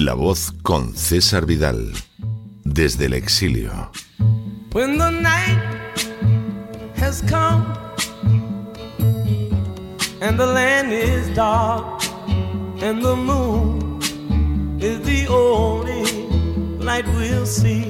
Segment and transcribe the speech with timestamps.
[0.00, 1.92] La voz con César Vidal,
[2.64, 3.92] desde el exilio.
[4.72, 5.60] When the night
[6.96, 7.66] has come
[10.22, 12.02] and the land is dark
[12.80, 14.00] and the moon
[14.80, 16.06] is the only
[16.78, 17.89] light we'll see.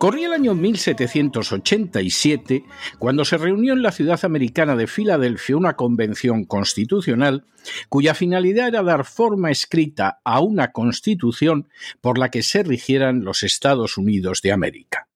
[0.00, 2.64] Corría el año 1787
[2.98, 7.44] cuando se reunió en la ciudad americana de Filadelfia una convención constitucional
[7.90, 11.68] cuya finalidad era dar forma escrita a una constitución
[12.00, 15.09] por la que se rigieran los Estados Unidos de América.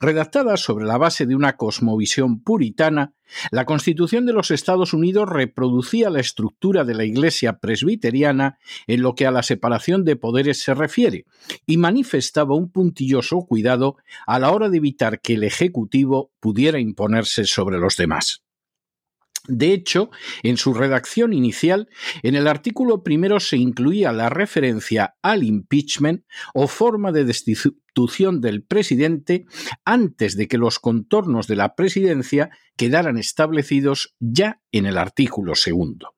[0.00, 3.14] Redactada sobre la base de una cosmovisión puritana,
[3.50, 9.14] la Constitución de los Estados Unidos reproducía la estructura de la Iglesia presbiteriana en lo
[9.14, 11.24] que a la separación de poderes se refiere
[11.66, 17.44] y manifestaba un puntilloso cuidado a la hora de evitar que el Ejecutivo pudiera imponerse
[17.44, 18.44] sobre los demás.
[19.46, 20.10] De hecho,
[20.42, 21.88] en su redacción inicial,
[22.22, 26.24] en el artículo primero se incluía la referencia al impeachment
[26.54, 27.26] o forma de
[28.40, 29.46] del presidente
[29.84, 36.14] antes de que los contornos de la presidencia quedaran establecidos ya en el artículo segundo.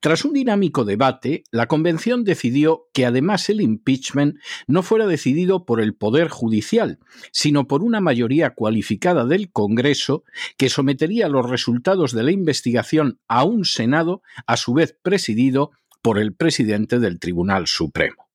[0.00, 4.36] Tras un dinámico debate, la Convención decidió que además el impeachment
[4.68, 7.00] no fuera decidido por el Poder Judicial,
[7.32, 10.22] sino por una mayoría cualificada del Congreso
[10.58, 15.72] que sometería los resultados de la investigación a un Senado, a su vez presidido
[16.02, 18.27] por el presidente del Tribunal Supremo.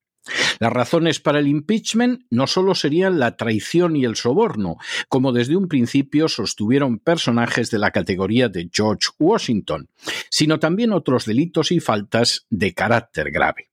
[0.60, 4.78] Las razones para el impeachment no solo serían la traición y el soborno,
[5.10, 9.90] como desde un principio sostuvieron personajes de la categoría de George Washington,
[10.30, 13.70] sino también otros delitos y faltas de carácter grave.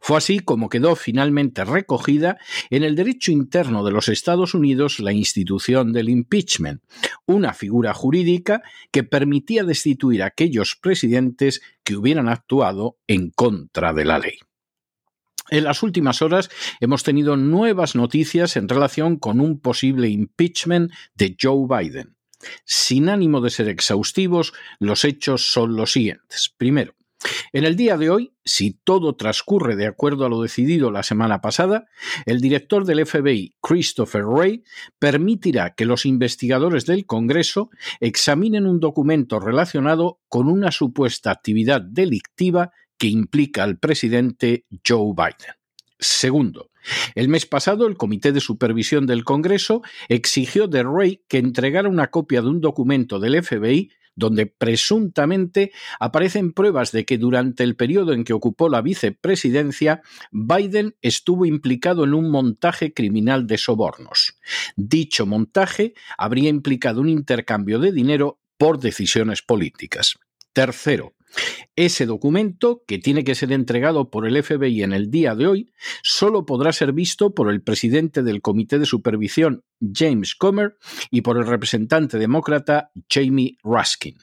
[0.00, 2.38] Fue así como quedó finalmente recogida
[2.70, 6.82] en el derecho interno de los Estados Unidos la institución del impeachment,
[7.26, 14.04] una figura jurídica que permitía destituir a aquellos presidentes que hubieran actuado en contra de
[14.04, 14.38] la ley.
[15.50, 16.50] En las últimas horas
[16.80, 22.16] hemos tenido nuevas noticias en relación con un posible impeachment de Joe Biden.
[22.64, 26.54] Sin ánimo de ser exhaustivos, los hechos son los siguientes.
[26.56, 26.94] Primero,
[27.52, 31.40] en el día de hoy, si todo transcurre de acuerdo a lo decidido la semana
[31.40, 31.86] pasada,
[32.26, 34.62] el director del FBI, Christopher Wray,
[35.00, 42.70] permitirá que los investigadores del Congreso examinen un documento relacionado con una supuesta actividad delictiva
[42.98, 45.54] que implica al presidente Joe Biden.
[45.98, 46.70] Segundo,
[47.14, 52.08] el mes pasado el Comité de Supervisión del Congreso exigió de Wray que entregara una
[52.08, 58.12] copia de un documento del FBI donde presuntamente aparecen pruebas de que durante el periodo
[58.12, 60.02] en que ocupó la vicepresidencia,
[60.32, 64.36] Biden estuvo implicado en un montaje criminal de sobornos.
[64.74, 70.18] Dicho montaje habría implicado un intercambio de dinero por decisiones políticas.
[70.52, 71.14] Tercero,
[71.76, 75.72] ese documento, que tiene que ser entregado por el FBI en el día de hoy,
[76.02, 80.76] solo podrá ser visto por el presidente del Comité de Supervisión, James Comer,
[81.10, 84.16] y por el representante demócrata, Jamie Raskin.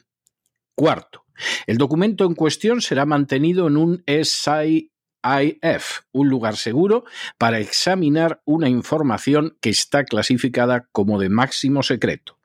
[0.74, 1.24] Cuarto,
[1.66, 4.90] el documento en cuestión será mantenido en un SIF,
[6.12, 7.04] un lugar seguro
[7.38, 12.38] para examinar una información que está clasificada como de máximo secreto.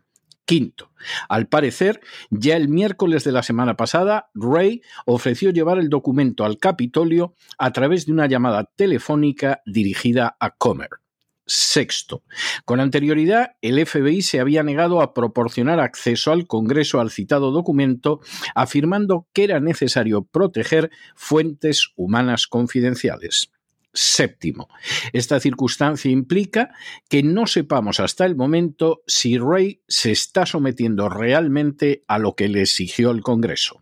[0.45, 0.91] Quinto,
[1.29, 6.57] al parecer, ya el miércoles de la semana pasada, Ray ofreció llevar el documento al
[6.57, 10.89] Capitolio a través de una llamada telefónica dirigida a Comer.
[11.45, 12.23] Sexto,
[12.65, 18.21] con anterioridad, el FBI se había negado a proporcionar acceso al Congreso al citado documento,
[18.55, 23.51] afirmando que era necesario proteger fuentes humanas confidenciales.
[23.93, 24.69] Séptimo,
[25.11, 26.73] esta circunstancia implica
[27.09, 32.47] que no sepamos hasta el momento si Ray se está sometiendo realmente a lo que
[32.47, 33.81] le exigió el Congreso.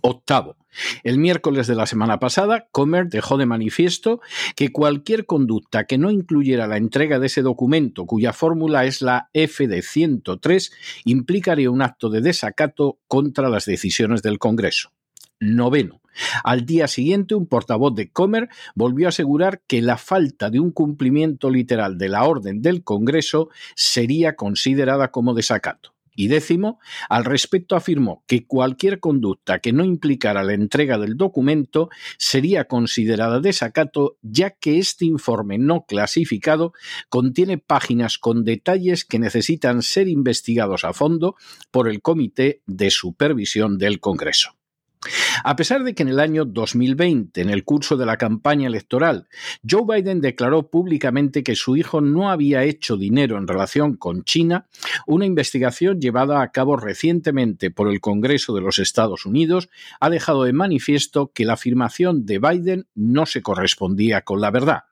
[0.00, 0.56] Octavo,
[1.02, 4.20] el miércoles de la semana pasada, Comer dejó de manifiesto
[4.54, 9.30] que cualquier conducta que no incluyera la entrega de ese documento, cuya fórmula es la
[9.32, 10.72] FD 103,
[11.04, 14.92] implicaría un acto de desacato contra las decisiones del Congreso.
[15.40, 16.00] Noveno,
[16.42, 20.70] al día siguiente, un portavoz de Comer volvió a asegurar que la falta de un
[20.70, 25.94] cumplimiento literal de la orden del Congreso sería considerada como desacato.
[26.16, 26.78] Y décimo,
[27.08, 33.40] al respecto afirmó que cualquier conducta que no implicara la entrega del documento sería considerada
[33.40, 36.72] desacato, ya que este informe no clasificado
[37.08, 41.34] contiene páginas con detalles que necesitan ser investigados a fondo
[41.72, 44.54] por el Comité de Supervisión del Congreso.
[45.42, 49.28] A pesar de que en el año 2020, en el curso de la campaña electoral,
[49.68, 54.66] Joe Biden declaró públicamente que su hijo no había hecho dinero en relación con China,
[55.06, 59.68] una investigación llevada a cabo recientemente por el Congreso de los Estados Unidos
[60.00, 64.84] ha dejado de manifiesto que la afirmación de Biden no se correspondía con la verdad.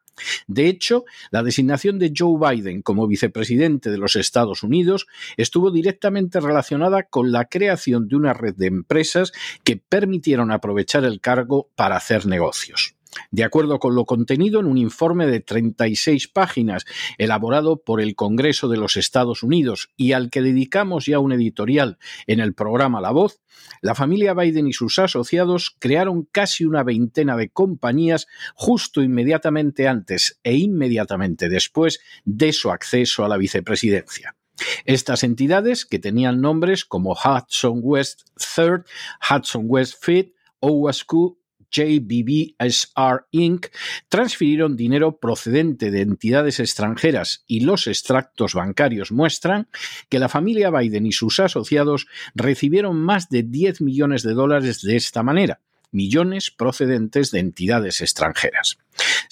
[0.46, 5.06] De hecho, la designación de Joe Biden como vicepresidente de los Estados Unidos
[5.36, 9.32] estuvo directamente relacionada con la creación de una red de empresas
[9.64, 12.94] que permitieron aprovechar el cargo para hacer negocios.
[13.30, 16.84] De acuerdo con lo contenido en un informe de 36 páginas
[17.18, 21.98] elaborado por el Congreso de los Estados Unidos y al que dedicamos ya un editorial
[22.26, 23.40] en el programa La Voz,
[23.80, 30.40] la familia Biden y sus asociados crearon casi una veintena de compañías justo inmediatamente antes
[30.42, 34.36] e inmediatamente después de su acceso a la vicepresidencia.
[34.84, 38.84] Estas entidades, que tenían nombres como Hudson West Third,
[39.28, 41.41] Hudson West Fifth, OWASQ
[41.72, 43.66] JBBSR Inc.
[44.08, 49.68] transfirieron dinero procedente de entidades extranjeras y los extractos bancarios muestran
[50.08, 54.96] que la familia Biden y sus asociados recibieron más de 10 millones de dólares de
[54.96, 55.60] esta manera
[55.92, 58.78] millones procedentes de entidades extranjeras.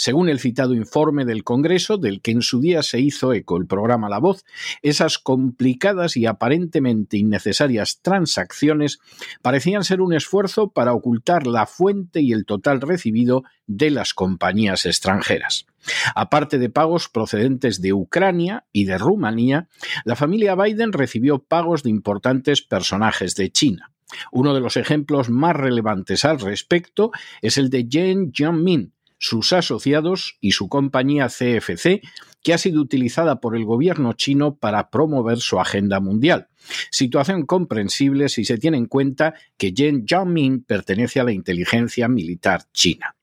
[0.00, 3.66] Según el citado informe del Congreso, del que en su día se hizo eco el
[3.66, 4.46] programa La Voz,
[4.80, 8.98] esas complicadas y aparentemente innecesarias transacciones
[9.42, 14.86] parecían ser un esfuerzo para ocultar la fuente y el total recibido de las compañías
[14.86, 15.66] extranjeras.
[16.14, 19.68] Aparte de pagos procedentes de Ucrania y de Rumanía,
[20.06, 23.92] la familia Biden recibió pagos de importantes personajes de China.
[24.32, 27.10] Uno de los ejemplos más relevantes al respecto
[27.42, 32.00] es el de Jen Jianmin, sus asociados y su compañía CFC,
[32.42, 36.48] que ha sido utilizada por el gobierno chino para promover su agenda mundial.
[36.90, 42.62] Situación comprensible si se tiene en cuenta que Jen Jianmin pertenece a la inteligencia militar
[42.72, 43.14] china.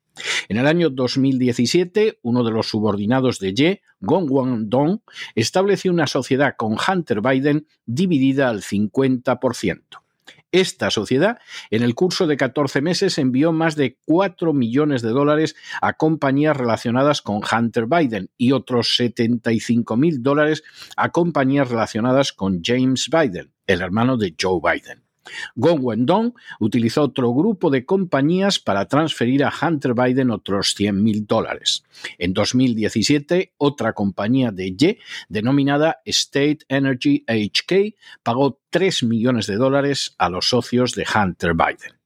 [0.50, 5.00] En el año 2017, uno de los subordinados de Ye, Gong Dong,
[5.36, 9.82] estableció una sociedad con Hunter Biden dividida al 50%.
[10.52, 11.40] Esta sociedad,
[11.72, 16.56] en el curso de 14 meses, envió más de 4 millones de dólares a compañías
[16.56, 20.64] relacionadas con Hunter Biden y otros 75 mil dólares
[20.96, 25.07] a compañías relacionadas con James Biden, el hermano de Joe Biden.
[25.56, 31.26] Gong Wendong utilizó otro grupo de compañías para transferir a Hunter Biden otros 100 mil
[31.26, 31.84] dólares.
[32.18, 40.16] En 2017, otra compañía de Ye, denominada State Energy HK, pagó 3 millones de dólares
[40.18, 41.98] a los socios de Hunter Biden.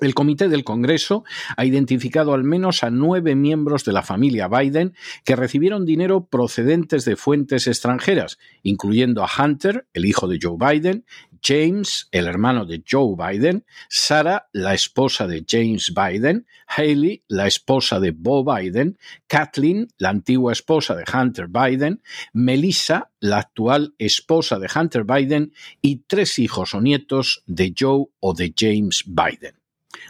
[0.00, 1.24] El Comité del Congreso
[1.56, 7.06] ha identificado al menos a nueve miembros de la familia Biden que recibieron dinero procedentes
[7.06, 11.06] de fuentes extranjeras, incluyendo a Hunter, el hijo de Joe Biden,
[11.46, 18.00] James, el hermano de Joe Biden, Sarah, la esposa de James Biden, Haley, la esposa
[18.00, 18.98] de Bo Biden,
[19.28, 25.98] Kathleen, la antigua esposa de Hunter Biden, Melissa, la actual esposa de Hunter Biden, y
[26.08, 29.54] tres hijos o nietos de Joe o de James Biden.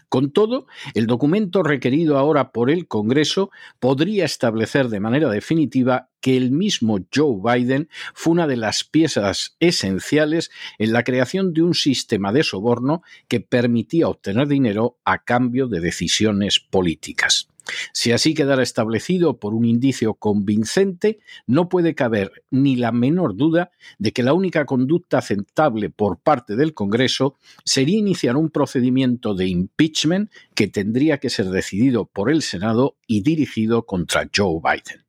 [0.09, 3.50] Con todo, el documento requerido ahora por el Congreso
[3.81, 9.57] podría establecer de manera definitiva que el mismo Joe Biden fue una de las piezas
[9.61, 15.69] esenciales en la creación de un sistema de soborno que permitía obtener dinero a cambio
[15.69, 17.49] de decisiones políticas.
[17.92, 23.70] Si así quedara establecido por un indicio convincente, no puede caber ni la menor duda
[23.99, 29.46] de que la única conducta aceptable por parte del Congreso sería iniciar un procedimiento de
[29.46, 35.06] impeachment que tendría que ser decidido por el Senado y dirigido contra Joe Biden.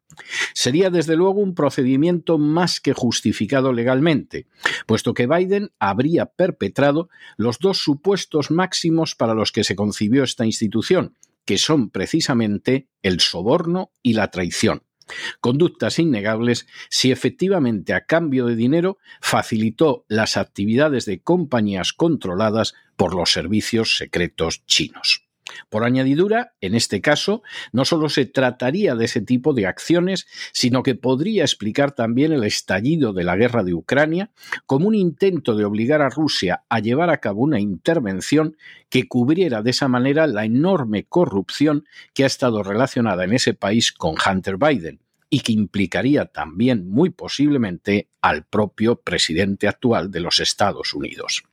[0.53, 4.47] Sería desde luego un procedimiento más que justificado legalmente,
[4.85, 10.45] puesto que Biden habría perpetrado los dos supuestos máximos para los que se concibió esta
[10.45, 11.15] institución,
[11.47, 14.83] que son precisamente el soborno y la traición.
[15.39, 23.15] Conductas innegables si efectivamente a cambio de dinero facilitó las actividades de compañías controladas por
[23.15, 25.26] los servicios secretos chinos.
[25.69, 30.83] Por añadidura, en este caso, no solo se trataría de ese tipo de acciones, sino
[30.83, 34.31] que podría explicar también el estallido de la guerra de Ucrania
[34.65, 38.57] como un intento de obligar a Rusia a llevar a cabo una intervención
[38.89, 43.91] que cubriera de esa manera la enorme corrupción que ha estado relacionada en ese país
[43.91, 44.99] con Hunter Biden
[45.29, 51.43] y que implicaría también muy posiblemente al propio presidente actual de los Estados Unidos.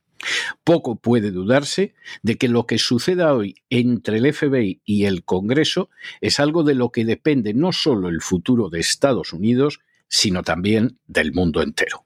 [0.63, 5.89] Poco puede dudarse de que lo que suceda hoy entre el FBI y el Congreso
[6.21, 10.97] es algo de lo que depende no solo el futuro de Estados Unidos, sino también
[11.07, 12.05] del mundo entero.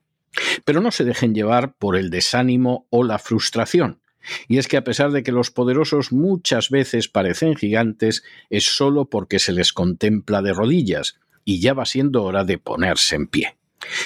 [0.66, 4.00] Pero no se dejen llevar por el desánimo o la frustración.
[4.48, 9.06] Y es que a pesar de que los poderosos muchas veces parecen gigantes, es solo
[9.06, 13.59] porque se les contempla de rodillas, y ya va siendo hora de ponerse en pie.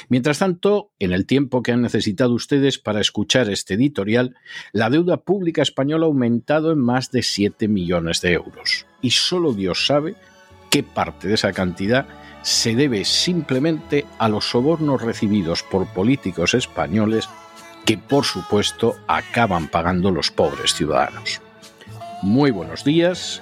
[0.10, 4.36] Mientras tanto, en el tiempo que han necesitado ustedes para escuchar este editorial,
[4.72, 8.86] la deuda pública española ha aumentado en más de 7 millones de euros.
[9.01, 10.15] Y solo Dios sabe
[10.70, 12.08] qué parte de esa cantidad
[12.42, 17.30] se debe simplemente a los sobornos recibidos por políticos españoles
[17.86, 21.42] que, por supuesto, acaban pagando los pobres ciudadanos.
[22.22, 23.42] Muy buenos días